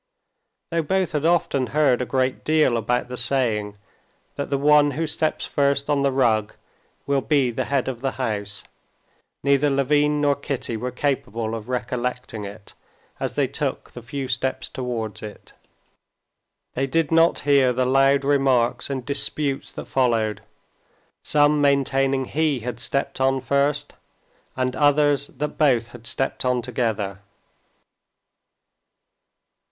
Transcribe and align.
Though 0.71 0.81
both 0.81 1.11
had 1.11 1.27
often 1.27 1.67
heard 1.67 2.01
a 2.01 2.07
great 2.07 2.43
deal 2.43 2.75
about 2.75 3.07
the 3.07 3.17
saying 3.17 3.77
that 4.35 4.49
the 4.49 4.57
one 4.57 4.89
who 4.97 5.05
steps 5.05 5.45
first 5.45 5.91
on 5.91 6.01
the 6.01 6.11
rug 6.11 6.55
will 7.05 7.21
be 7.21 7.51
the 7.51 7.65
head 7.65 7.87
of 7.87 8.01
the 8.01 8.13
house, 8.13 8.63
neither 9.43 9.69
Levin 9.69 10.19
nor 10.19 10.33
Kitty 10.35 10.75
were 10.75 10.89
capable 10.89 11.53
of 11.53 11.69
recollecting 11.69 12.45
it, 12.45 12.73
as 13.19 13.35
they 13.35 13.45
took 13.45 13.91
the 13.91 14.01
few 14.01 14.27
steps 14.27 14.69
towards 14.69 15.21
it. 15.21 15.53
They 16.73 16.87
did 16.87 17.11
not 17.11 17.37
hear 17.41 17.71
the 17.71 17.85
loud 17.85 18.23
remarks 18.25 18.89
and 18.89 19.05
disputes 19.05 19.71
that 19.73 19.85
followed, 19.85 20.41
some 21.23 21.61
maintaining 21.61 22.25
he 22.25 22.61
had 22.61 22.79
stepped 22.79 23.21
on 23.21 23.39
first, 23.39 23.93
and 24.55 24.75
others 24.75 25.27
that 25.27 25.59
both 25.59 25.89
had 25.89 26.07
stepped 26.07 26.43
on 26.43 26.63
together. 26.63 27.19